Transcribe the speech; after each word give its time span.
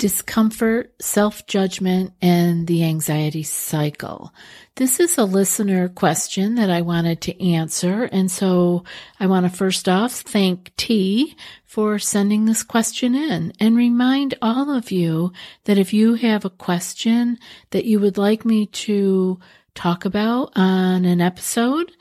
discomfort, 0.00 0.94
self 0.98 1.46
judgment, 1.46 2.14
and 2.22 2.66
the 2.66 2.82
anxiety 2.82 3.42
cycle. 3.42 4.32
This 4.76 4.98
is 4.98 5.18
a 5.18 5.24
listener 5.24 5.90
question 5.90 6.54
that 6.54 6.70
I 6.70 6.80
wanted 6.80 7.20
to 7.20 7.52
answer. 7.52 8.04
And 8.04 8.30
so 8.30 8.84
I 9.20 9.26
want 9.26 9.44
to 9.44 9.54
first 9.54 9.90
off 9.90 10.12
thank 10.12 10.74
T 10.78 11.36
for 11.66 11.98
sending 11.98 12.46
this 12.46 12.62
question 12.62 13.14
in 13.14 13.52
and 13.60 13.76
remind 13.76 14.36
all 14.40 14.74
of 14.74 14.90
you 14.90 15.34
that 15.64 15.76
if 15.76 15.92
you 15.92 16.14
have 16.14 16.46
a 16.46 16.50
question 16.50 17.38
that 17.68 17.84
you 17.84 18.00
would 18.00 18.16
like 18.16 18.46
me 18.46 18.66
to 18.66 19.38
talk 19.74 20.06
about 20.06 20.50
on 20.56 21.04
an 21.04 21.20
episode, 21.20 21.92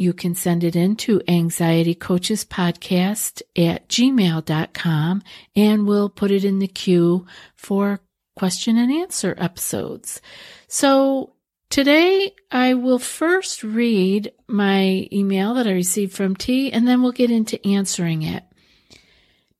you 0.00 0.12
can 0.14 0.34
send 0.34 0.64
it 0.64 0.74
in 0.74 0.96
to 0.96 1.20
anxietycoachespodcast 1.28 3.42
at 3.54 3.86
gmail.com 3.86 5.22
and 5.54 5.86
we'll 5.86 6.08
put 6.08 6.30
it 6.30 6.42
in 6.42 6.58
the 6.58 6.66
queue 6.66 7.26
for 7.54 8.00
question 8.34 8.78
and 8.78 8.90
answer 8.90 9.34
episodes. 9.36 10.22
So 10.68 11.34
today 11.68 12.34
I 12.50 12.72
will 12.72 12.98
first 12.98 13.62
read 13.62 14.32
my 14.48 15.06
email 15.12 15.52
that 15.54 15.66
I 15.66 15.72
received 15.72 16.14
from 16.14 16.34
T 16.34 16.72
and 16.72 16.88
then 16.88 17.02
we'll 17.02 17.12
get 17.12 17.30
into 17.30 17.62
answering 17.66 18.22
it. 18.22 18.44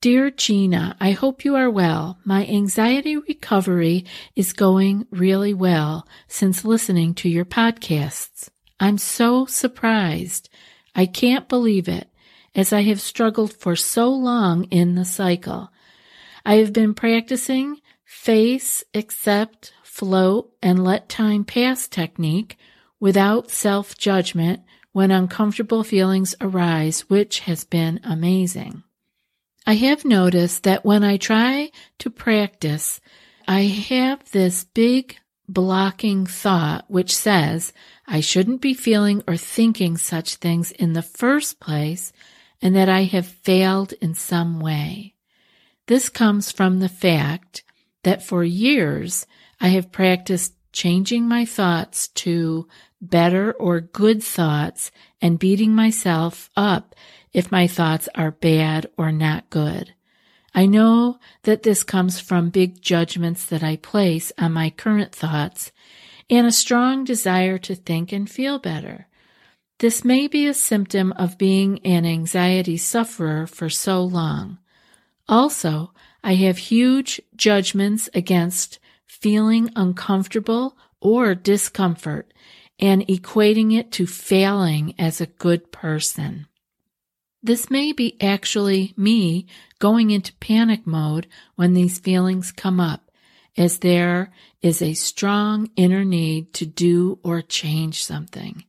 Dear 0.01 0.31
Gina, 0.31 0.97
I 0.99 1.11
hope 1.11 1.45
you 1.45 1.55
are 1.55 1.69
well. 1.69 2.17
My 2.25 2.47
anxiety 2.47 3.15
recovery 3.15 4.05
is 4.35 4.53
going 4.53 5.05
really 5.11 5.53
well 5.53 6.07
since 6.27 6.65
listening 6.65 7.13
to 7.13 7.29
your 7.29 7.45
podcasts. 7.45 8.49
I'm 8.81 8.97
so 8.97 9.45
surprised. 9.45 10.49
I 10.95 11.05
can't 11.05 11.47
believe 11.47 11.87
it, 11.87 12.09
as 12.55 12.73
I 12.73 12.81
have 12.81 12.99
struggled 12.99 13.53
for 13.53 13.75
so 13.75 14.09
long 14.09 14.63
in 14.65 14.95
the 14.95 15.05
cycle. 15.05 15.71
I 16.43 16.55
have 16.55 16.73
been 16.73 16.95
practicing 16.95 17.79
face, 18.03 18.83
accept, 18.95 19.71
float, 19.83 20.51
and 20.63 20.83
let 20.83 21.09
time 21.09 21.45
pass 21.45 21.87
technique 21.87 22.57
without 22.99 23.51
self 23.51 23.95
judgment 23.99 24.61
when 24.93 25.11
uncomfortable 25.11 25.83
feelings 25.83 26.33
arise, 26.41 27.01
which 27.01 27.41
has 27.41 27.63
been 27.63 27.99
amazing. 28.03 28.81
I 29.67 29.75
have 29.75 30.03
noticed 30.03 30.63
that 30.63 30.83
when 30.83 31.03
I 31.03 31.17
try 31.17 31.69
to 31.99 32.09
practice, 32.09 32.99
I 33.47 33.61
have 33.61 34.31
this 34.31 34.63
big 34.63 35.17
blocking 35.53 36.25
thought 36.25 36.85
which 36.87 37.15
says 37.15 37.73
I 38.07 38.21
shouldn't 38.21 38.61
be 38.61 38.73
feeling 38.73 39.23
or 39.27 39.37
thinking 39.37 39.97
such 39.97 40.35
things 40.35 40.71
in 40.71 40.93
the 40.93 41.01
first 41.01 41.59
place 41.59 42.11
and 42.61 42.75
that 42.75 42.89
I 42.89 43.03
have 43.03 43.25
failed 43.25 43.93
in 44.01 44.13
some 44.13 44.59
way. 44.59 45.15
This 45.87 46.09
comes 46.09 46.51
from 46.51 46.79
the 46.79 46.89
fact 46.89 47.63
that 48.03 48.23
for 48.23 48.43
years 48.43 49.25
I 49.59 49.69
have 49.69 49.91
practiced 49.91 50.53
changing 50.71 51.27
my 51.27 51.45
thoughts 51.45 52.07
to 52.09 52.67
better 53.01 53.51
or 53.53 53.81
good 53.81 54.23
thoughts 54.23 54.91
and 55.21 55.39
beating 55.39 55.75
myself 55.75 56.49
up 56.55 56.95
if 57.33 57.51
my 57.51 57.67
thoughts 57.67 58.07
are 58.15 58.31
bad 58.31 58.87
or 58.97 59.11
not 59.11 59.49
good. 59.49 59.93
I 60.53 60.65
know 60.65 61.17
that 61.43 61.63
this 61.63 61.83
comes 61.83 62.19
from 62.19 62.49
big 62.49 62.81
judgments 62.81 63.45
that 63.45 63.63
I 63.63 63.77
place 63.77 64.31
on 64.37 64.51
my 64.53 64.69
current 64.69 65.13
thoughts 65.13 65.71
and 66.29 66.45
a 66.45 66.51
strong 66.51 67.03
desire 67.03 67.57
to 67.59 67.75
think 67.75 68.11
and 68.11 68.29
feel 68.29 68.59
better. 68.59 69.07
This 69.79 70.05
may 70.05 70.27
be 70.27 70.45
a 70.45 70.53
symptom 70.53 71.11
of 71.13 71.37
being 71.37 71.79
an 71.85 72.05
anxiety 72.05 72.77
sufferer 72.77 73.47
for 73.47 73.69
so 73.69 74.03
long. 74.03 74.59
Also, 75.27 75.91
I 76.23 76.35
have 76.35 76.57
huge 76.57 77.21
judgments 77.35 78.09
against 78.13 78.79
feeling 79.07 79.71
uncomfortable 79.75 80.77
or 80.99 81.33
discomfort 81.33 82.31
and 82.79 83.07
equating 83.07 83.77
it 83.77 83.91
to 83.93 84.05
failing 84.05 84.93
as 84.99 85.19
a 85.21 85.25
good 85.27 85.71
person. 85.71 86.47
This 87.43 87.71
may 87.71 87.91
be 87.91 88.21
actually 88.21 88.93
me 88.95 89.47
going 89.79 90.11
into 90.11 90.33
panic 90.35 90.85
mode 90.85 91.25
when 91.55 91.73
these 91.73 91.97
feelings 91.97 92.51
come 92.51 92.79
up, 92.79 93.09
as 93.57 93.79
there 93.79 94.31
is 94.61 94.79
a 94.79 94.93
strong 94.93 95.69
inner 95.75 96.05
need 96.05 96.53
to 96.53 96.67
do 96.67 97.17
or 97.23 97.41
change 97.41 98.03
something. 98.03 98.63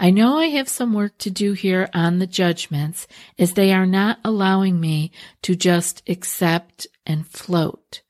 I 0.00 0.10
know 0.10 0.36
I 0.36 0.46
have 0.46 0.68
some 0.68 0.94
work 0.94 1.16
to 1.18 1.30
do 1.30 1.52
here 1.52 1.88
on 1.94 2.18
the 2.18 2.26
judgments 2.26 3.06
as 3.38 3.54
they 3.54 3.72
are 3.72 3.86
not 3.86 4.18
allowing 4.24 4.80
me 4.80 5.12
to 5.42 5.54
just 5.54 6.02
accept 6.08 6.88
and 7.06 7.26
float. 7.26 8.02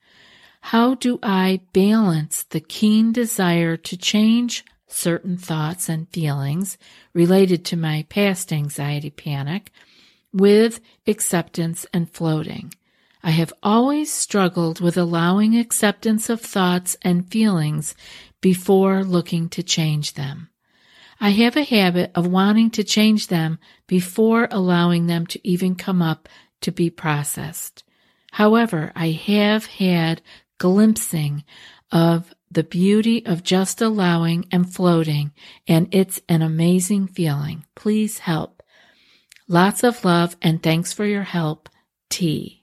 How 0.63 0.95
do 0.95 1.19
I 1.23 1.61
balance 1.75 2.45
the 2.45 2.61
keen 2.61 3.13
desire 3.13 3.77
to 3.77 3.97
change 3.97 4.65
certain 4.87 5.37
thoughts 5.37 5.89
and 5.91 6.09
feelings 6.09 6.79
related 7.13 7.65
to 7.67 7.77
my 7.77 8.07
past 8.09 8.55
anxiety 8.55 9.11
panic 9.11 9.71
with 10.33 10.81
acceptance 11.07 11.87
and 11.93 12.11
floating. 12.11 12.73
I 13.23 13.31
have 13.31 13.53
always 13.63 14.13
struggled 14.13 14.81
with 14.81 14.97
allowing 14.97 15.57
acceptance 15.57 16.31
of 16.31 16.41
thoughts 16.41 16.97
and 17.03 17.31
feelings 17.31 17.95
before 18.41 19.03
looking 19.03 19.49
to 19.51 19.63
change 19.63 20.15
them. 20.15 20.51
I 21.21 21.31
have 21.31 21.57
a 21.57 21.65
habit 21.65 22.13
of 22.15 22.29
wanting 22.29 22.71
to 22.73 22.85
change 22.85 23.27
them 23.27 23.59
before 23.89 24.47
allowing 24.51 25.07
them 25.07 25.27
to 25.29 25.49
even 25.49 25.75
come 25.75 26.01
up 26.01 26.29
to 26.61 26.71
be 26.71 26.91
processed. 26.91 27.83
However, 28.33 28.93
I 28.95 29.11
have 29.11 29.67
had 29.67 30.23
glimpsing 30.59 31.45
of 31.91 32.33
the 32.51 32.63
beauty 32.63 33.27
of 33.27 33.43
just 33.43 33.83
allowing 33.83 34.47
and 34.53 34.73
floating, 34.73 35.33
and 35.67 35.89
it's 35.93 36.21
an 36.29 36.43
amazing 36.43 37.09
feeling. 37.09 37.65
Please 37.75 38.19
help. 38.19 38.58
Lots 39.49 39.83
of 39.83 40.05
love 40.05 40.37
and 40.43 40.63
thanks 40.63 40.93
for 40.93 41.07
your 41.07 41.23
help, 41.23 41.71
T. 42.11 42.63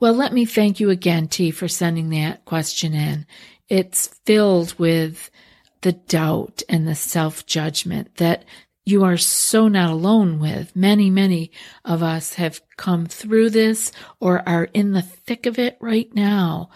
Well, 0.00 0.14
let 0.14 0.32
me 0.32 0.44
thank 0.44 0.80
you 0.80 0.90
again, 0.90 1.28
T, 1.28 1.52
for 1.52 1.68
sending 1.68 2.10
that 2.10 2.44
question 2.44 2.92
in. 2.92 3.24
It's 3.68 4.08
filled 4.26 4.76
with 4.78 5.30
the 5.82 5.92
doubt 5.92 6.62
and 6.68 6.88
the 6.88 6.96
self 6.96 7.46
judgment 7.46 8.16
that 8.16 8.44
you 8.84 9.04
are 9.04 9.16
so 9.16 9.68
not 9.68 9.90
alone 9.90 10.40
with. 10.40 10.74
Many, 10.74 11.08
many 11.08 11.52
of 11.84 12.02
us 12.02 12.34
have 12.34 12.60
come 12.76 13.06
through 13.06 13.50
this 13.50 13.92
or 14.18 14.46
are 14.48 14.64
in 14.74 14.90
the 14.90 15.02
thick 15.02 15.46
of 15.46 15.56
it 15.56 15.76
right 15.80 16.12
now. 16.12 16.70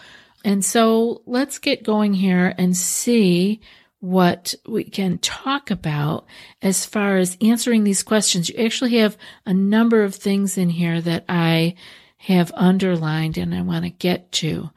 And 0.45 0.63
so 0.63 1.21
let's 1.25 1.57
get 1.57 1.83
going 1.83 2.13
here 2.13 2.55
and 2.57 2.77
see 2.77 3.59
what 3.99 4.53
we 4.67 4.83
can 4.83 5.17
talk 5.17 5.71
about 5.71 6.25
as 6.61 6.85
far 6.85 7.17
as 7.17 7.37
answering 7.41 7.83
these 7.83 8.03
questions. 8.03 8.49
You 8.49 8.63
actually 8.63 8.97
have 8.97 9.17
a 9.45 9.53
number 9.53 10.03
of 10.03 10.15
things 10.15 10.57
in 10.57 10.69
here 10.69 11.01
that 11.01 11.25
I 11.27 11.75
have 12.17 12.51
underlined 12.55 13.37
and 13.37 13.53
I 13.53 13.61
want 13.61 13.85
to 13.85 13.89
get 13.89 14.31
to. 14.33 14.69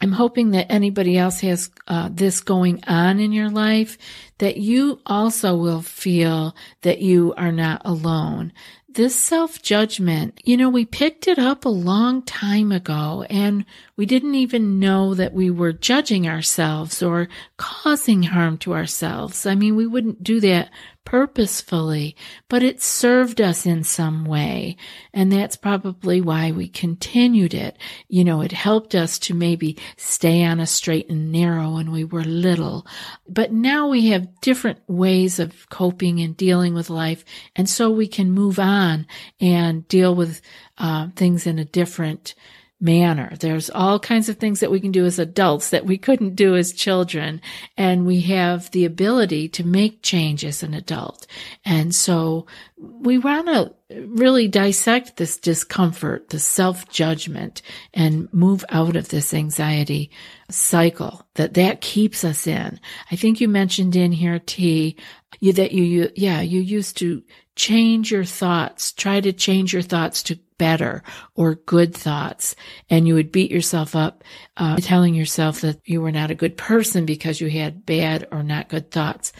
I'm 0.00 0.12
hoping 0.12 0.52
that 0.52 0.70
anybody 0.70 1.18
else 1.18 1.40
has 1.40 1.70
uh, 1.88 2.08
this 2.12 2.40
going 2.40 2.84
on 2.86 3.18
in 3.18 3.32
your 3.32 3.50
life, 3.50 3.98
that 4.38 4.56
you 4.56 5.00
also 5.06 5.56
will 5.56 5.82
feel 5.82 6.54
that 6.82 7.00
you 7.00 7.34
are 7.36 7.50
not 7.50 7.82
alone, 7.84 8.52
this 8.98 9.14
self 9.14 9.62
judgment, 9.62 10.40
you 10.42 10.56
know, 10.56 10.68
we 10.68 10.84
picked 10.84 11.28
it 11.28 11.38
up 11.38 11.64
a 11.64 11.68
long 11.68 12.20
time 12.20 12.72
ago 12.72 13.24
and 13.30 13.64
we 13.96 14.04
didn't 14.04 14.34
even 14.34 14.80
know 14.80 15.14
that 15.14 15.32
we 15.32 15.50
were 15.50 15.72
judging 15.72 16.26
ourselves 16.26 17.00
or 17.00 17.28
causing 17.58 18.24
harm 18.24 18.58
to 18.58 18.74
ourselves. 18.74 19.46
I 19.46 19.54
mean, 19.54 19.76
we 19.76 19.86
wouldn't 19.86 20.24
do 20.24 20.40
that 20.40 20.70
purposefully, 21.04 22.14
but 22.48 22.62
it 22.62 22.82
served 22.82 23.40
us 23.40 23.64
in 23.64 23.82
some 23.82 24.24
way. 24.24 24.76
And 25.14 25.32
that's 25.32 25.56
probably 25.56 26.20
why 26.20 26.50
we 26.52 26.68
continued 26.68 27.54
it. 27.54 27.78
You 28.08 28.24
know, 28.24 28.42
it 28.42 28.52
helped 28.52 28.94
us 28.94 29.18
to 29.20 29.34
maybe 29.34 29.78
stay 29.96 30.44
on 30.44 30.60
a 30.60 30.66
straight 30.66 31.08
and 31.08 31.32
narrow 31.32 31.74
when 31.76 31.90
we 31.90 32.04
were 32.04 32.24
little. 32.24 32.86
But 33.26 33.52
now 33.52 33.88
we 33.88 34.08
have 34.08 34.40
different 34.40 34.80
ways 34.86 35.38
of 35.38 35.68
coping 35.70 36.20
and 36.20 36.36
dealing 36.36 36.74
with 36.74 36.90
life. 36.90 37.24
And 37.56 37.68
so 37.68 37.90
we 37.90 38.06
can 38.06 38.30
move 38.30 38.58
on 38.58 39.06
and 39.40 39.88
deal 39.88 40.14
with 40.14 40.42
uh, 40.76 41.08
things 41.16 41.46
in 41.46 41.58
a 41.58 41.64
different 41.64 42.34
manner. 42.80 43.32
There's 43.40 43.70
all 43.70 43.98
kinds 43.98 44.28
of 44.28 44.36
things 44.36 44.60
that 44.60 44.70
we 44.70 44.80
can 44.80 44.92
do 44.92 45.04
as 45.04 45.18
adults 45.18 45.70
that 45.70 45.86
we 45.86 45.98
couldn't 45.98 46.36
do 46.36 46.56
as 46.56 46.72
children. 46.72 47.40
And 47.76 48.06
we 48.06 48.20
have 48.22 48.70
the 48.70 48.84
ability 48.84 49.48
to 49.50 49.66
make 49.66 50.02
change 50.02 50.44
as 50.44 50.62
an 50.62 50.74
adult. 50.74 51.26
And 51.64 51.94
so 51.94 52.46
we 52.76 53.18
want 53.18 53.46
to 53.48 53.74
really 53.90 54.48
dissect 54.48 55.16
this 55.16 55.38
discomfort, 55.38 56.28
the 56.28 56.38
self 56.38 56.88
judgment 56.88 57.62
and 57.94 58.32
move 58.32 58.64
out 58.68 58.96
of 58.96 59.08
this 59.08 59.32
anxiety 59.32 60.10
cycle 60.50 61.26
that 61.34 61.54
that 61.54 61.80
keeps 61.80 62.24
us 62.24 62.46
in. 62.46 62.78
I 63.10 63.16
think 63.16 63.40
you 63.40 63.48
mentioned 63.48 63.96
in 63.96 64.12
here, 64.12 64.38
T, 64.38 64.96
you, 65.40 65.52
that 65.54 65.72
you, 65.72 65.82
you, 65.84 66.10
yeah, 66.16 66.40
you 66.40 66.60
used 66.60 66.98
to 66.98 67.22
change 67.56 68.12
your 68.12 68.24
thoughts, 68.24 68.92
try 68.92 69.20
to 69.20 69.32
change 69.32 69.72
your 69.72 69.82
thoughts 69.82 70.22
to 70.24 70.38
better 70.58 71.02
or 71.34 71.54
good 71.54 71.94
thoughts. 71.94 72.54
And 72.90 73.08
you 73.08 73.14
would 73.14 73.32
beat 73.32 73.50
yourself 73.50 73.96
up, 73.96 74.22
uh, 74.56 74.76
telling 74.76 75.14
yourself 75.14 75.62
that 75.62 75.80
you 75.84 76.02
were 76.02 76.12
not 76.12 76.30
a 76.30 76.36
good 76.36 76.56
person 76.56 77.06
because 77.06 77.40
you 77.40 77.48
had 77.48 77.86
bad 77.86 78.28
or 78.30 78.42
not 78.42 78.68
good 78.68 78.90
thoughts. 78.90 79.32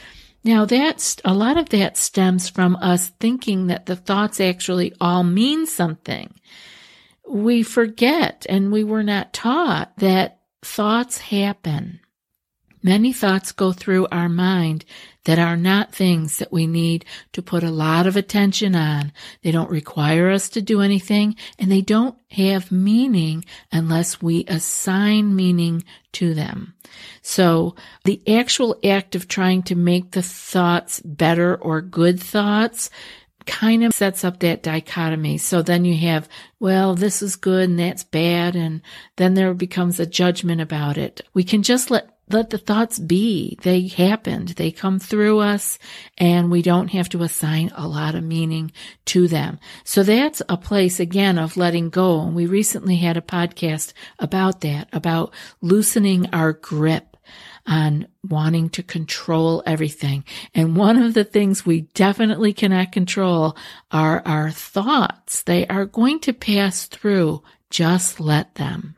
Now 0.44 0.64
that's 0.64 1.16
a 1.24 1.34
lot 1.34 1.58
of 1.58 1.68
that 1.70 1.96
stems 1.96 2.48
from 2.48 2.76
us 2.76 3.08
thinking 3.20 3.66
that 3.66 3.86
the 3.86 3.96
thoughts 3.96 4.40
actually 4.40 4.92
all 5.00 5.24
mean 5.24 5.66
something. 5.66 6.34
We 7.28 7.62
forget 7.62 8.46
and 8.48 8.72
we 8.72 8.84
were 8.84 9.02
not 9.02 9.32
taught 9.32 9.96
that 9.98 10.40
thoughts 10.62 11.18
happen. 11.18 12.00
Many 12.82 13.12
thoughts 13.12 13.52
go 13.52 13.72
through 13.72 14.06
our 14.12 14.28
mind 14.28 14.84
that 15.24 15.38
are 15.38 15.56
not 15.56 15.94
things 15.94 16.38
that 16.38 16.52
we 16.52 16.66
need 16.66 17.04
to 17.32 17.42
put 17.42 17.62
a 17.62 17.70
lot 17.70 18.06
of 18.06 18.16
attention 18.16 18.74
on. 18.74 19.12
They 19.42 19.50
don't 19.50 19.70
require 19.70 20.30
us 20.30 20.48
to 20.50 20.62
do 20.62 20.80
anything 20.80 21.36
and 21.58 21.70
they 21.70 21.82
don't 21.82 22.16
have 22.30 22.72
meaning 22.72 23.44
unless 23.72 24.22
we 24.22 24.44
assign 24.48 25.36
meaning 25.36 25.84
to 26.12 26.34
them. 26.34 26.74
So 27.20 27.74
the 28.04 28.22
actual 28.28 28.76
act 28.84 29.14
of 29.14 29.28
trying 29.28 29.64
to 29.64 29.74
make 29.74 30.12
the 30.12 30.22
thoughts 30.22 31.00
better 31.00 31.56
or 31.56 31.80
good 31.82 32.20
thoughts 32.20 32.90
kind 33.48 33.82
of 33.82 33.94
sets 33.94 34.24
up 34.24 34.40
that 34.40 34.62
dichotomy. 34.62 35.38
So 35.38 35.62
then 35.62 35.84
you 35.84 35.96
have, 35.96 36.28
well, 36.60 36.94
this 36.94 37.22
is 37.22 37.34
good 37.34 37.68
and 37.68 37.78
that's 37.78 38.04
bad. 38.04 38.54
And 38.54 38.82
then 39.16 39.34
there 39.34 39.54
becomes 39.54 39.98
a 39.98 40.06
judgment 40.06 40.60
about 40.60 40.98
it. 40.98 41.22
We 41.34 41.44
can 41.44 41.62
just 41.62 41.90
let 41.90 42.17
let 42.32 42.50
the 42.50 42.58
thoughts 42.58 42.98
be. 42.98 43.58
They 43.62 43.88
happened. 43.88 44.50
They 44.50 44.70
come 44.70 44.98
through 44.98 45.40
us 45.40 45.78
and 46.16 46.50
we 46.50 46.62
don't 46.62 46.88
have 46.88 47.08
to 47.10 47.22
assign 47.22 47.70
a 47.74 47.86
lot 47.86 48.14
of 48.14 48.24
meaning 48.24 48.72
to 49.06 49.28
them. 49.28 49.58
So 49.84 50.02
that's 50.02 50.42
a 50.48 50.56
place 50.56 51.00
again 51.00 51.38
of 51.38 51.56
letting 51.56 51.90
go. 51.90 52.20
And 52.20 52.34
we 52.34 52.46
recently 52.46 52.96
had 52.96 53.16
a 53.16 53.22
podcast 53.22 53.92
about 54.18 54.60
that, 54.62 54.88
about 54.92 55.32
loosening 55.60 56.26
our 56.32 56.52
grip 56.52 57.16
on 57.66 58.08
wanting 58.22 58.70
to 58.70 58.82
control 58.82 59.62
everything. 59.66 60.24
And 60.54 60.76
one 60.76 60.96
of 60.96 61.14
the 61.14 61.24
things 61.24 61.66
we 61.66 61.82
definitely 61.82 62.54
cannot 62.54 62.92
control 62.92 63.56
are 63.90 64.22
our 64.24 64.50
thoughts. 64.50 65.42
They 65.42 65.66
are 65.66 65.84
going 65.84 66.20
to 66.20 66.32
pass 66.32 66.86
through. 66.86 67.42
Just 67.70 68.18
let 68.18 68.54
them. 68.54 68.97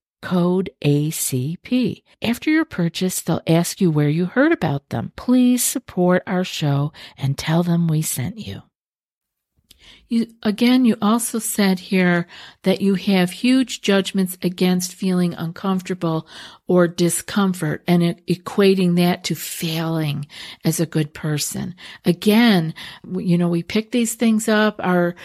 code 0.21 0.69
ACP. 0.83 2.03
After 2.21 2.49
your 2.49 2.65
purchase, 2.65 3.21
they'll 3.21 3.41
ask 3.47 3.81
you 3.81 3.91
where 3.91 4.09
you 4.09 4.25
heard 4.25 4.51
about 4.51 4.89
them. 4.89 5.11
Please 5.15 5.63
support 5.63 6.23
our 6.27 6.43
show 6.43 6.93
and 7.17 7.37
tell 7.37 7.63
them 7.63 7.87
we 7.87 8.01
sent 8.01 8.37
you. 8.37 8.63
You, 10.07 10.27
again, 10.43 10.83
you 10.83 10.97
also 11.01 11.39
said 11.39 11.79
here 11.79 12.27
that 12.63 12.81
you 12.81 12.95
have 12.95 13.31
huge 13.31 13.81
judgments 13.81 14.37
against 14.41 14.93
feeling 14.93 15.33
uncomfortable 15.33 16.27
or 16.67 16.87
discomfort 16.87 17.81
and 17.87 18.03
equating 18.27 18.97
that 18.97 19.23
to 19.25 19.35
failing 19.35 20.27
as 20.65 20.81
a 20.81 20.85
good 20.85 21.13
person. 21.13 21.75
Again, 22.03 22.73
you 23.17 23.37
know, 23.37 23.47
we 23.47 23.63
pick 23.63 23.91
these 23.91 24.15
things 24.15 24.49
up. 24.49 24.75
Our, 24.83 25.15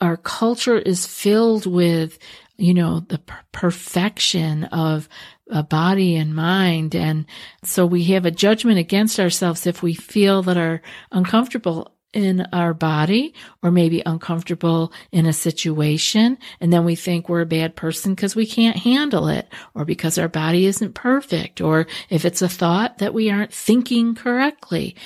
our 0.00 0.16
culture 0.16 0.76
is 0.76 1.06
filled 1.06 1.64
with 1.64 2.18
you 2.56 2.74
know, 2.74 3.00
the 3.00 3.18
per- 3.18 3.40
perfection 3.52 4.64
of 4.64 5.08
a 5.50 5.62
body 5.62 6.16
and 6.16 6.34
mind. 6.34 6.94
And 6.94 7.26
so 7.62 7.84
we 7.86 8.04
have 8.04 8.24
a 8.24 8.30
judgment 8.30 8.78
against 8.78 9.20
ourselves 9.20 9.66
if 9.66 9.82
we 9.82 9.94
feel 9.94 10.42
that 10.44 10.56
are 10.56 10.82
uncomfortable 11.10 11.92
in 12.12 12.46
our 12.52 12.74
body 12.74 13.34
or 13.62 13.70
maybe 13.70 14.02
uncomfortable 14.04 14.92
in 15.12 15.26
a 15.26 15.32
situation. 15.32 16.36
And 16.60 16.72
then 16.72 16.84
we 16.84 16.94
think 16.94 17.28
we're 17.28 17.40
a 17.40 17.46
bad 17.46 17.74
person 17.74 18.14
because 18.14 18.36
we 18.36 18.46
can't 18.46 18.76
handle 18.76 19.28
it 19.28 19.48
or 19.74 19.84
because 19.84 20.18
our 20.18 20.28
body 20.28 20.66
isn't 20.66 20.94
perfect 20.94 21.60
or 21.60 21.86
if 22.10 22.24
it's 22.24 22.42
a 22.42 22.48
thought 22.48 22.98
that 22.98 23.14
we 23.14 23.30
aren't 23.30 23.52
thinking 23.52 24.14
correctly. 24.14 24.96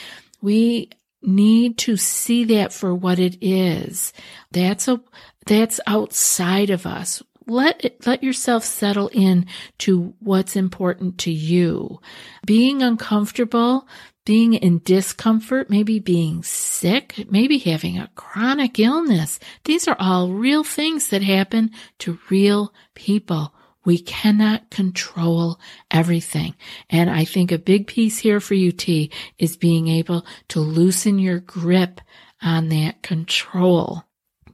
We 0.42 0.90
need 1.22 1.78
to 1.78 1.96
see 1.96 2.44
that 2.44 2.72
for 2.72 2.94
what 2.94 3.18
it 3.18 3.36
is. 3.40 4.12
That's 4.50 4.88
a, 4.88 5.00
that's 5.46 5.80
outside 5.86 6.70
of 6.70 6.86
us 6.86 7.22
let 7.46 7.84
it, 7.84 8.06
let 8.06 8.22
yourself 8.22 8.64
settle 8.64 9.08
in 9.08 9.46
to 9.78 10.14
what's 10.20 10.56
important 10.56 11.18
to 11.18 11.30
you. 11.30 12.00
Being 12.44 12.82
uncomfortable, 12.82 13.86
being 14.24 14.54
in 14.54 14.80
discomfort, 14.84 15.70
maybe 15.70 16.00
being 16.00 16.42
sick, 16.42 17.24
maybe 17.30 17.58
having 17.58 17.98
a 17.98 18.10
chronic 18.16 18.78
illness. 18.78 19.38
These 19.64 19.86
are 19.86 19.96
all 19.98 20.32
real 20.32 20.64
things 20.64 21.08
that 21.08 21.22
happen 21.22 21.70
to 22.00 22.18
real 22.28 22.74
people. 22.94 23.54
We 23.84 23.98
cannot 23.98 24.68
control 24.70 25.60
everything. 25.92 26.56
And 26.90 27.08
I 27.08 27.24
think 27.24 27.52
a 27.52 27.58
big 27.58 27.86
piece 27.86 28.18
here 28.18 28.40
for 28.40 28.54
you, 28.54 28.72
T, 28.72 29.12
is 29.38 29.56
being 29.56 29.86
able 29.86 30.26
to 30.48 30.58
loosen 30.58 31.20
your 31.20 31.38
grip 31.38 32.00
on 32.42 32.68
that 32.70 33.02
control 33.02 34.05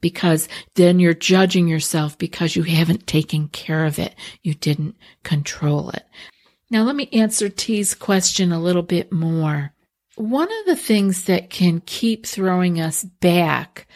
because 0.02 0.47
then 0.75 0.99
you're 0.99 1.14
judging 1.14 1.66
yourself 1.66 2.18
because 2.18 2.54
you 2.54 2.64
haven't 2.64 3.06
taken 3.06 3.49
care 3.49 3.87
of 3.87 3.99
it. 3.99 4.14
You 4.42 4.52
didn't 4.52 4.97
control 5.23 5.88
it. 5.88 6.04
Now 6.71 6.82
let 6.82 6.97
me 6.97 7.09
answer 7.14 7.49
T's 7.49 7.94
question 7.94 8.52
a 8.52 8.61
little 8.61 8.82
bit 8.82 9.11
more. 9.11 9.73
One 10.16 10.49
of 10.61 10.66
the 10.66 10.76
things 10.76 11.25
that 11.25 11.49
can 11.49 11.80
keep 11.87 12.26
throwing 12.26 12.78
us 12.78 13.02
back 13.02 13.87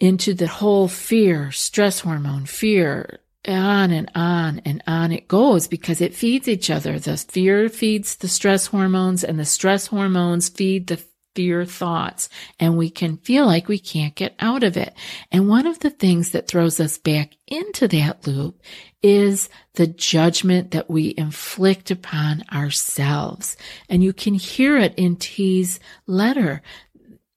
into 0.00 0.34
the 0.34 0.48
whole 0.48 0.88
fear, 0.88 1.52
stress 1.52 2.00
hormone, 2.00 2.46
fear, 2.46 3.20
on 3.46 3.90
and 3.90 4.10
on 4.14 4.60
and 4.64 4.82
on 4.86 5.12
it 5.12 5.26
goes 5.26 5.66
because 5.66 6.00
it 6.00 6.14
feeds 6.14 6.48
each 6.48 6.70
other. 6.70 6.98
The 6.98 7.16
fear 7.16 7.68
feeds 7.68 8.16
the 8.16 8.28
stress 8.28 8.66
hormones 8.66 9.24
and 9.24 9.38
the 9.38 9.44
stress 9.44 9.86
hormones 9.86 10.48
feed 10.48 10.88
the 10.88 11.02
fear 11.40 11.64
thoughts 11.64 12.28
and 12.58 12.76
we 12.76 12.90
can 12.90 13.16
feel 13.16 13.46
like 13.46 13.66
we 13.66 13.78
can't 13.78 14.14
get 14.14 14.34
out 14.40 14.62
of 14.62 14.76
it. 14.76 14.92
And 15.32 15.48
one 15.48 15.66
of 15.66 15.78
the 15.78 15.88
things 15.88 16.32
that 16.32 16.46
throws 16.46 16.78
us 16.78 16.98
back 16.98 17.32
into 17.46 17.88
that 17.88 18.26
loop 18.26 18.60
is 19.02 19.48
the 19.72 19.86
judgment 19.86 20.72
that 20.72 20.90
we 20.90 21.14
inflict 21.16 21.90
upon 21.90 22.44
ourselves. 22.52 23.56
And 23.88 24.04
you 24.04 24.12
can 24.12 24.34
hear 24.34 24.76
it 24.76 24.92
in 24.98 25.16
T's 25.16 25.80
letter 26.06 26.60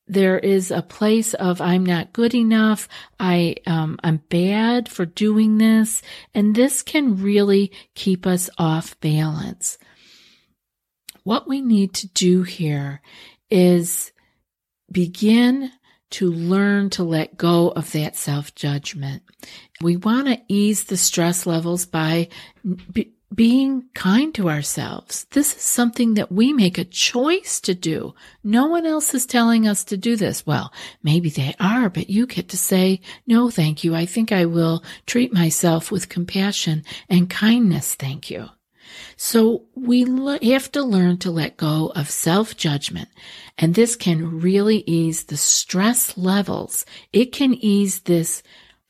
there 0.05 0.38
is 0.38 0.69
a 0.69 0.81
place 0.81 1.33
of 1.33 1.62
I'm 1.62 1.86
not 1.86 2.12
good 2.12 2.36
enough. 2.36 2.89
I 3.22 3.55
um, 3.65 3.98
I'm 4.03 4.17
bad 4.27 4.89
for 4.89 5.05
doing 5.05 5.60
this, 5.60 6.01
and 6.36 6.53
this 6.53 6.83
can 6.83 7.24
really 7.24 7.72
keep 7.95 8.27
us 8.27 8.50
off 8.57 9.00
balance. 9.00 9.77
What 11.24 11.48
we 11.48 11.62
need 11.62 11.93
to 11.95 12.07
do 12.10 12.43
here 12.43 13.01
is 13.53 14.12
begin 14.91 15.72
to 16.10 16.31
learn 16.31 16.89
to 16.91 17.03
let 17.03 17.38
go 17.38 17.69
of 17.69 17.91
that 17.91 18.15
self 18.15 18.53
judgment. 18.55 19.24
We 19.81 19.95
want 19.98 20.27
to 20.27 20.41
ease 20.48 20.86
the 20.86 20.98
stress 20.98 21.45
levels 21.45 21.86
by 21.86 22.29
being 23.33 23.86
kind 23.93 24.33
to 24.36 24.50
ourselves. 24.50 25.25
This 25.31 25.55
is 25.55 25.62
something 25.62 26.15
that 26.15 26.31
we 26.31 26.53
make 26.53 26.77
a 26.77 26.86
choice 26.86 27.60
to 27.62 27.74
do. 27.74 28.13
No 28.43 28.67
one 28.67 28.86
else 28.86 29.13
is 29.13 29.25
telling 29.25 29.67
us 29.67 29.83
to 29.86 29.98
do 29.98 30.15
this. 30.15 30.45
Well, 30.45 30.72
maybe 31.01 31.29
they 31.29 31.55
are, 31.60 31.89
but 31.89 32.10
you 32.10 32.27
get 32.27 32.50
to 32.50 32.57
say, 32.57 33.01
no, 33.25 33.50
thank 33.50 33.83
you. 33.83 33.95
I 33.95 34.05
think 34.05 34.31
I 34.31 34.45
will 34.45 34.83
treat 35.05 35.33
myself 35.33 35.91
with 35.91 36.10
compassion 36.10 36.83
and 37.10 37.29
kindness. 37.29 37.95
Thank 37.95 38.29
you. 38.29 38.50
So 39.18 39.64
we 39.76 40.04
have 40.44 40.72
to 40.74 40.84
learn 40.84 41.18
to 41.20 41.32
let 41.32 41.58
go 41.58 41.92
of 41.96 42.10
self 42.10 42.58
judgment. 42.58 43.10
And 43.58 43.76
this 43.76 43.96
can 43.96 44.40
really 44.40 44.84
ease 44.88 45.26
the 45.26 45.38
stress 45.38 46.18
levels. 46.18 46.86
It 47.12 47.32
can 47.32 47.54
ease 47.54 48.02
this 48.02 48.44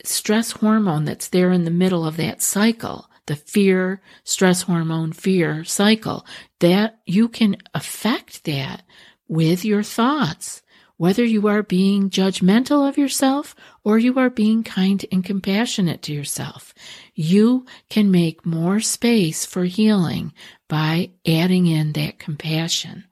stress 0.04 0.52
hormone 0.52 1.06
that's 1.06 1.30
there 1.30 1.52
in 1.52 1.64
the 1.64 1.72
middle 1.72 2.06
of 2.06 2.18
that 2.18 2.42
cycle 2.42 3.10
the 3.26 3.36
fear, 3.36 4.02
stress 4.24 4.64
hormone, 4.64 5.14
fear 5.14 5.64
cycle, 5.64 6.26
that 6.60 7.00
you 7.06 7.30
can 7.30 7.58
affect 7.74 8.44
that 8.44 8.84
with 9.28 9.64
your 9.64 9.84
thoughts. 9.84 10.62
Whether 10.98 11.24
you 11.24 11.48
are 11.48 11.64
being 11.64 12.10
judgmental 12.10 12.88
of 12.88 12.98
yourself 12.98 13.56
or 13.84 13.98
you 13.98 14.20
are 14.20 14.30
being 14.30 14.64
kind 14.64 15.06
and 15.12 15.24
compassionate 15.24 16.02
to 16.04 16.14
yourself, 16.14 16.74
you 17.16 17.66
can 17.90 18.12
make 18.12 18.46
more 18.46 18.80
space 18.80 19.46
for 19.46 19.66
healing 19.66 20.34
by 20.68 21.12
adding 21.28 21.68
in 21.68 21.94
that 21.94 22.20
compassion. 22.20 23.06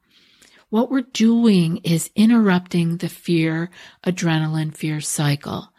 What 0.70 0.90
we're 0.90 1.02
doing 1.02 1.78
is 1.84 2.12
interrupting 2.16 2.98
the 2.98 3.10
fear, 3.10 3.70
adrenaline 4.06 4.74
fear 4.74 5.02
cycle 5.02 5.72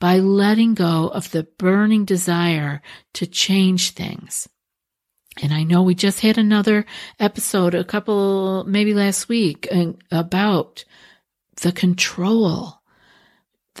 by 0.00 0.18
letting 0.18 0.74
go 0.74 1.08
of 1.08 1.30
the 1.30 1.42
burning 1.42 2.04
desire 2.04 2.80
to 3.14 3.26
change 3.26 3.90
things. 3.90 4.48
And 5.42 5.52
I 5.52 5.64
know 5.64 5.82
we 5.82 5.94
just 5.94 6.20
had 6.20 6.38
another 6.38 6.86
episode 7.20 7.74
a 7.74 7.84
couple, 7.84 8.64
maybe 8.64 8.94
last 8.94 9.28
week 9.28 9.68
about 10.10 10.84
the 11.60 11.72
control, 11.72 12.77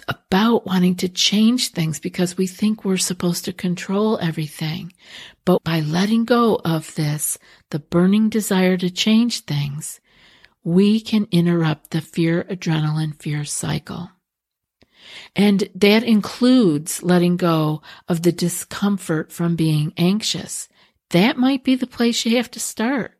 about 0.06 0.66
wanting 0.66 0.94
to 0.96 1.08
change 1.08 1.68
things 1.68 1.98
because 1.98 2.36
we 2.36 2.46
think 2.46 2.84
we're 2.84 2.96
supposed 2.96 3.44
to 3.46 3.52
control 3.52 4.18
everything. 4.18 4.92
But 5.44 5.64
by 5.64 5.80
letting 5.80 6.24
go 6.24 6.60
of 6.64 6.94
this, 6.94 7.38
the 7.70 7.78
burning 7.78 8.28
desire 8.28 8.76
to 8.76 8.90
change 8.90 9.40
things, 9.40 10.00
we 10.62 11.00
can 11.00 11.26
interrupt 11.30 11.90
the 11.90 12.00
fear 12.00 12.44
adrenaline 12.44 13.20
fear 13.20 13.44
cycle. 13.44 14.10
And 15.34 15.68
that 15.74 16.02
includes 16.02 17.02
letting 17.02 17.36
go 17.36 17.82
of 18.08 18.22
the 18.22 18.32
discomfort 18.32 19.32
from 19.32 19.56
being 19.56 19.92
anxious. 19.96 20.68
That 21.10 21.38
might 21.38 21.64
be 21.64 21.74
the 21.74 21.86
place 21.86 22.26
you 22.26 22.36
have 22.36 22.50
to 22.52 22.60
start. 22.60 23.18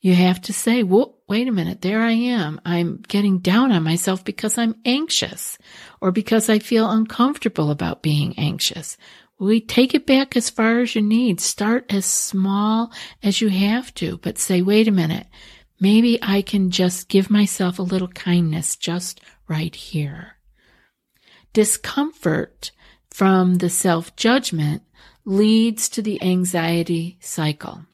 You 0.00 0.14
have 0.14 0.40
to 0.42 0.52
say, 0.52 0.82
well, 0.82 1.13
wait 1.28 1.48
a 1.48 1.52
minute, 1.52 1.82
there 1.82 2.00
I 2.02 2.12
am. 2.12 2.60
I'm 2.64 3.02
getting 3.08 3.38
down 3.38 3.72
on 3.72 3.82
myself 3.82 4.24
because 4.24 4.58
I'm 4.58 4.76
anxious 4.84 5.58
or 6.00 6.10
because 6.12 6.48
I 6.48 6.58
feel 6.58 6.90
uncomfortable 6.90 7.70
about 7.70 8.02
being 8.02 8.34
anxious. 8.38 8.96
We 9.38 9.60
take 9.60 9.94
it 9.94 10.06
back 10.06 10.36
as 10.36 10.50
far 10.50 10.80
as 10.80 10.94
you 10.94 11.02
need. 11.02 11.40
Start 11.40 11.86
as 11.90 12.06
small 12.06 12.92
as 13.22 13.40
you 13.40 13.48
have 13.48 13.92
to, 13.94 14.18
but 14.18 14.38
say, 14.38 14.62
wait 14.62 14.86
a 14.86 14.92
minute, 14.92 15.26
maybe 15.80 16.18
I 16.22 16.42
can 16.42 16.70
just 16.70 17.08
give 17.08 17.30
myself 17.30 17.78
a 17.78 17.82
little 17.82 18.08
kindness 18.08 18.76
just 18.76 19.20
right 19.48 19.74
here 19.74 20.34
discomfort 21.54 22.72
from 23.10 23.54
the 23.54 23.70
self 23.70 24.14
judgment 24.16 24.82
leads 25.24 25.88
to 25.88 26.02
the 26.02 26.22
anxiety 26.22 27.16
cycle. 27.20 27.86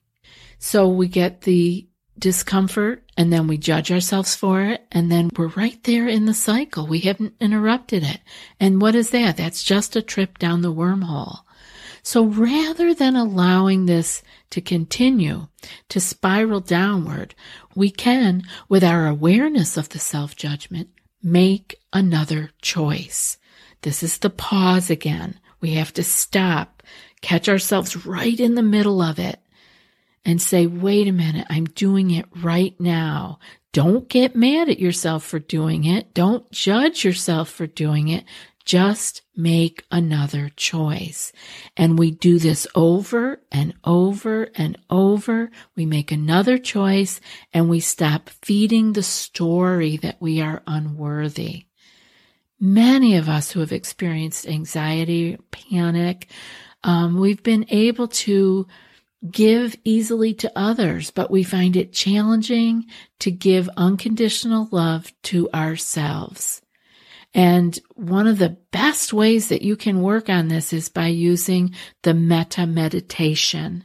So 0.59 0.89
we 0.89 1.07
get 1.07 1.43
the 1.43 1.87
discomfort 2.19 3.05
and 3.21 3.31
then 3.31 3.47
we 3.47 3.59
judge 3.59 3.93
ourselves 3.93 4.35
for 4.35 4.63
it. 4.63 4.87
And 4.91 5.13
then 5.13 5.29
we're 5.37 5.49
right 5.49 5.79
there 5.85 6.09
in 6.09 6.25
the 6.25 6.33
cycle. 6.33 6.87
We 6.87 7.01
haven't 7.01 7.35
interrupted 7.39 8.03
it. 8.03 8.21
And 8.59 8.81
what 8.81 8.95
is 8.95 9.11
that? 9.11 9.37
That's 9.37 9.63
just 9.63 9.95
a 9.95 10.01
trip 10.01 10.39
down 10.39 10.63
the 10.63 10.73
wormhole. 10.73 11.41
So 12.03 12.25
rather 12.25 12.95
than 12.95 13.17
allowing 13.17 13.85
this 13.85 14.23
to 14.49 14.63
continue 14.63 15.49
to 15.91 16.01
spiral 16.01 16.61
downward, 16.61 17.35
we 17.75 17.91
can, 17.91 18.45
with 18.71 18.83
our 18.83 19.07
awareness 19.07 19.77
of 19.77 19.91
the 19.91 19.99
self 19.99 20.35
judgment, 20.35 20.89
make 21.23 21.79
another 21.93 22.53
choice. 22.63 23.37
This 23.83 24.03
is 24.03 24.17
the 24.17 24.31
pause 24.31 24.89
again. 24.89 25.39
We 25.61 25.75
have 25.75 25.93
to 25.93 26.03
stop, 26.03 26.83
catch 27.21 27.51
ourselves 27.51 28.07
right 28.07 28.41
in 28.41 28.55
the 28.55 28.63
middle 28.63 29.03
of 29.03 29.19
it 29.19 29.41
and 30.25 30.41
say, 30.41 30.67
wait 30.67 31.09
a 31.09 31.13
minute, 31.13 31.47
I'm 31.51 31.65
doing 31.65 32.11
it 32.11 32.27
right 32.43 32.79
now. 32.79 33.39
Don't 33.73 34.09
get 34.09 34.35
mad 34.35 34.69
at 34.69 34.79
yourself 34.81 35.25
for 35.25 35.39
doing 35.39 35.85
it. 35.85 36.13
Don't 36.13 36.51
judge 36.51 37.05
yourself 37.05 37.49
for 37.49 37.67
doing 37.67 38.09
it. 38.09 38.25
Just 38.65 39.23
make 39.35 39.85
another 39.91 40.51
choice. 40.57 41.33
And 41.77 41.99
we 41.99 42.11
do 42.11 42.39
this 42.39 42.67
over 42.75 43.41
and 43.51 43.75
over 43.85 44.49
and 44.55 44.77
over. 44.91 45.51
We 45.77 45.87
make 45.87 46.13
another 46.13 46.59
choice 46.59 47.21
and 47.53 47.71
we 47.71 47.81
stop 47.81 48.29
feeding 48.43 48.93
the 48.93 49.03
story 49.03 49.97
that 49.99 50.21
we 50.21 50.41
are 50.41 50.63
unworthy 50.67 51.65
many 52.61 53.17
of 53.17 53.29
us 53.29 53.51
who 53.51 53.61
have 53.61 53.73
experienced 53.73 54.47
anxiety, 54.47 55.39
panic, 55.51 56.29
um, 56.85 57.19
we've 57.19 57.43
been 57.43 57.67
able 57.71 58.09
to 58.09 58.67
give 59.29 59.77
easily 59.85 60.33
to 60.35 60.53
others, 60.57 61.11
but 61.11 61.31
we 61.31 61.43
find 61.43 61.77
it 61.77 61.93
challenging 61.93 62.87
to 63.19 63.31
give 63.31 63.69
unconditional 63.77 64.69
love 64.71 65.13
to 65.25 65.51
ourselves. 65.53 66.63
And 67.35 67.79
one 67.95 68.27
of 68.27 68.39
the 68.39 68.57
best 68.73 69.13
ways 69.13 69.49
that 69.49 69.63
you 69.63 69.77
can 69.77 70.03
work 70.03 70.29
on 70.29 70.49
this 70.49 70.73
is 70.73 70.89
by 70.89 71.09
using 71.09 71.75
the 72.03 72.15
metta 72.15 72.67
meditation, 72.67 73.85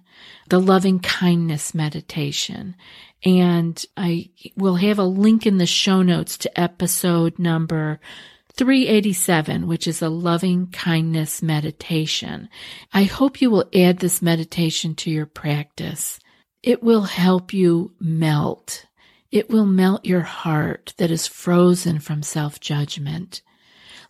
the 0.49 0.59
loving 0.59 0.99
kindness 0.99 1.75
meditation. 1.75 2.75
And 3.23 3.83
I 3.95 4.29
will 4.55 4.75
have 4.75 4.99
a 4.99 5.03
link 5.03 5.45
in 5.45 5.57
the 5.57 5.65
show 5.65 6.01
notes 6.01 6.37
to 6.39 6.59
episode 6.59 7.37
number 7.37 7.99
387, 8.57 9.67
which 9.67 9.87
is 9.87 10.01
a 10.01 10.09
loving 10.09 10.67
kindness 10.67 11.43
meditation. 11.43 12.49
I 12.93 13.03
hope 13.03 13.41
you 13.41 13.49
will 13.49 13.69
add 13.73 13.99
this 13.99 14.21
meditation 14.21 14.95
to 14.95 15.11
your 15.11 15.25
practice. 15.25 16.19
It 16.63 16.81
will 16.81 17.03
help 17.03 17.53
you 17.53 17.93
melt. 17.99 18.85
It 19.31 19.49
will 19.49 19.65
melt 19.65 20.05
your 20.05 20.21
heart 20.21 20.93
that 20.97 21.11
is 21.11 21.27
frozen 21.27 21.99
from 21.99 22.23
self 22.23 22.59
judgment. 22.59 23.41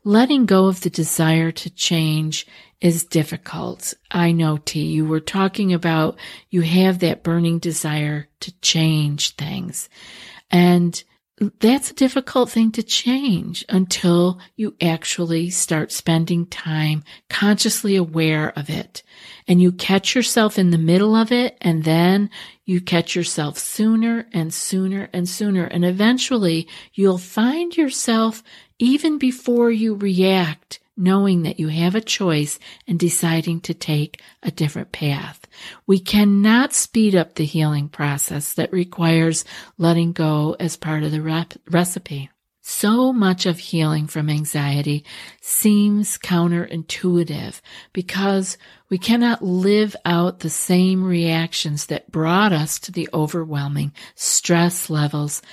Letting 0.04 0.46
go 0.46 0.68
of 0.68 0.82
the 0.82 0.92
desire 0.92 1.52
to 1.52 1.70
change 1.72 2.46
is 2.80 3.04
difficult. 3.04 3.96
I 4.12 4.32
know, 4.32 4.58
T, 4.58 4.82
you 4.86 5.06
were 5.06 5.20
talking 5.20 5.74
about 5.74 6.18
you 6.52 6.62
have 6.62 7.00
that 7.00 7.24
burning 7.24 7.58
desire 7.58 8.28
to 8.42 8.52
change 8.62 9.36
things. 9.36 9.90
And 10.52 11.04
that's 11.60 11.92
a 11.92 11.96
difficult 11.96 12.50
thing 12.50 12.72
to 12.72 12.84
change 12.84 13.65
until 13.68 14.39
you 14.56 14.75
actually 14.82 15.50
start 15.50 15.92
spending 15.92 16.46
time 16.46 17.04
consciously 17.30 17.98
aware 17.98 18.58
of 18.58 18.70
it. 18.70 19.04
And 19.46 19.62
you 19.62 19.74
catch 19.74 20.15
yourself 20.15 20.58
in 20.58 20.70
the 20.70 20.77
middle 20.77 21.13
of 21.13 21.34
it, 21.34 21.58
and 21.60 21.84
then 21.84 22.30
you 22.63 22.80
catch 22.80 23.15
yourself 23.15 23.58
sooner 23.58 24.27
and 24.32 24.54
sooner 24.54 25.10
and 25.12 25.27
sooner. 25.27 25.65
And 25.65 25.84
eventually 25.84 26.70
you'll 26.94 27.18
find 27.18 27.75
yourself, 27.75 28.42
even 28.80 29.18
before 29.18 29.72
you 29.72 29.96
react, 29.96 30.80
knowing 30.98 31.44
that 31.44 31.60
you 31.60 31.68
have 31.68 31.96
a 31.96 32.02
choice 32.02 32.60
and 32.88 33.00
deciding 33.00 33.62
to 33.62 33.74
take 33.74 34.22
a 34.44 34.52
different 34.52 34.92
path. 34.92 35.48
We 35.86 36.00
cannot 36.00 36.74
speed 36.74 37.16
up 37.16 37.36
the 37.36 37.46
healing 37.46 37.90
process 37.90 38.54
that 38.54 38.72
requires 38.72 39.46
letting 39.78 40.14
go 40.14 40.56
as 40.60 40.78
part 40.78 41.04
of 41.04 41.12
the 41.12 41.22
rep- 41.22 41.54
recipe. 41.70 42.30
So 42.68 43.14
much 43.14 43.46
of 43.46 43.60
healing 43.60 44.08
from 44.08 44.28
anxiety 44.28 45.06
seems 45.40 46.18
counterintuitive 46.18 47.62
because 47.94 48.58
we 48.90 48.98
cannot 48.98 49.44
live 49.44 49.96
out 50.04 50.40
the 50.40 50.50
same 50.50 51.04
reactions 51.04 51.86
that 51.86 52.12
brought 52.12 52.54
us 52.54 52.80
to 52.80 52.92
the 52.92 53.08
overwhelming 53.14 53.94
stress 54.16 54.90
levels 54.90 55.44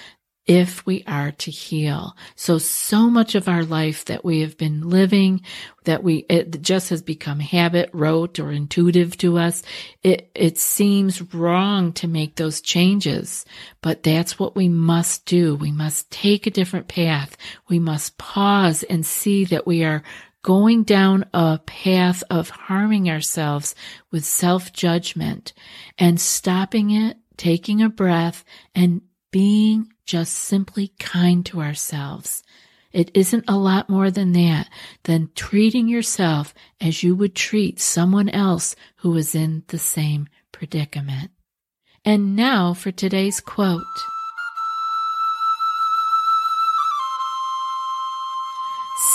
if 0.47 0.85
we 0.85 1.05
are 1.07 1.31
to 1.31 1.51
heal. 1.51 2.17
So, 2.35 2.59
so 2.59 3.09
much 3.09 3.35
of 3.35 3.49
our 3.49 3.65
life 3.65 4.05
that 4.07 4.25
we 4.25 4.41
have 4.41 4.57
been 4.57 4.89
living, 4.89 5.43
that 5.85 6.03
we, 6.03 6.27
it 6.29 6.63
just 6.63 6.91
has 6.91 7.01
become 7.01 7.39
habit, 7.39 7.91
rote, 7.93 8.41
or 8.41 8.51
intuitive 8.51 9.17
to 9.19 9.39
us. 9.39 9.63
It, 10.03 10.31
it 10.35 10.59
seems 10.59 11.23
wrong 11.33 11.93
to 11.95 12.09
make 12.09 12.37
those 12.37 12.61
changes, 12.61 13.45
but 13.83 14.03
that's 14.03 14.39
what 14.39 14.57
we 14.57 14.69
must 14.69 15.27
do. 15.27 15.55
We 15.55 15.71
must 15.71 16.11
take 16.11 16.47
a 16.47 16.51
different 16.51 16.89
path. 16.89 17.37
We 17.69 17.79
must 17.79 18.19
pause 18.19 18.83
and 18.83 19.07
see 19.07 19.45
that 19.47 19.67
we 19.67 19.85
are 19.85 20.03
going 20.43 20.83
down 20.83 21.25
a 21.33 21.61
path 21.67 22.25
of 22.29 22.51
harming 22.51 23.09
ourselves 23.09 23.77
with 24.11 24.25
self 24.25 24.73
judgment 24.73 25.53
and 25.99 26.21
stopping 26.21 26.91
it, 26.91 27.17
taking 27.37 27.81
a 27.81 27.89
breath 27.89 28.45
and 28.75 29.03
being 29.31 29.92
just 30.13 30.35
simply 30.35 30.89
kind 31.01 31.47
to 31.47 31.63
ourselves. 31.63 32.43
It 32.93 33.11
isn't 33.15 33.47
a 33.49 33.57
lot 33.57 33.89
more 33.89 34.11
than 34.11 34.33
that, 34.33 34.69
than 35.05 35.31
treating 35.35 35.89
yourself 35.89 36.53
as 36.83 37.03
you 37.03 37.17
would 37.17 37.35
treat 37.35 37.81
someone 37.81 38.29
else 38.29 38.77
who 38.97 39.17
is 39.17 39.35
in 39.35 39.63
the 39.69 39.79
same 39.79 40.29
predicament. 40.53 41.31
And 42.05 42.37
now 42.37 42.75
for 42.75 42.93
today's 42.93 43.41
quote. 43.41 43.81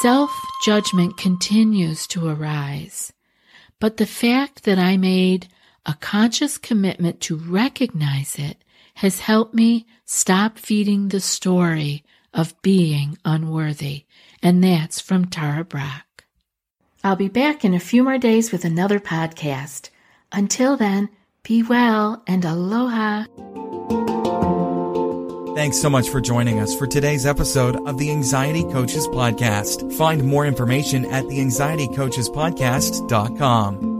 Self 0.01 0.32
judgment 0.66 1.16
continues 1.16 2.08
to 2.08 2.27
arise, 2.27 3.13
but 3.80 3.98
the 3.98 4.08
fact 4.08 4.63
that 4.63 4.80
I 4.80 4.98
made 4.98 5.48
a 5.86 5.94
conscious 5.94 6.58
commitment 6.58 7.22
to 7.22 7.36
recognize 7.36 8.39
it 8.39 8.63
has 8.98 9.20
helped 9.20 9.54
me 9.54 9.86
stop 10.06 10.58
feeding 10.58 11.10
the 11.10 11.20
story 11.20 12.04
of 12.34 12.60
being 12.63 13.16
unworthy. 13.24 14.06
And 14.42 14.63
that's 14.63 15.00
from 15.00 15.25
Tara 15.25 15.63
Brach. 15.63 16.24
I'll 17.04 17.16
be 17.16 17.27
back 17.27 17.63
in 17.63 17.75
a 17.75 17.80
few 17.80 18.04
more 18.04 18.18
days 18.18 18.51
with 18.51 18.66
another 18.66 19.00
podcast. 19.00 19.92
Until 20.32 20.77
then, 20.77 21.10
be 21.44 21.62
well 21.62 22.24
and 22.25 22.44
aloha. 22.44 23.25
Thanks 25.56 25.80
so 25.80 25.92
much 25.92 26.10
for 26.10 26.20
joining 26.20 26.58
us 26.60 26.75
for 26.75 26.88
today's 26.88 27.27
episode 27.27 27.75
of 27.88 28.00
the 28.00 28.12
Anxiety 28.12 28.63
Coaches 28.63 29.08
Podcast. 29.08 29.96
Find 29.96 30.24
more 30.24 30.48
information 30.48 31.06
at 31.06 31.30
the 31.30 31.38
anxietycoachespodcast.com. 31.39 33.97